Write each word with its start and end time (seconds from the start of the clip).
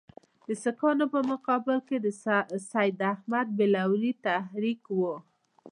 د 0.47 0.49
سیکهانو 0.63 1.05
په 1.13 1.19
مقابل 1.31 1.77
کې 1.87 1.97
د 2.05 2.07
سید 2.71 2.97
احمدبرېلوي 3.13 4.11
تحریک 4.25 4.81
وو. 4.97 5.15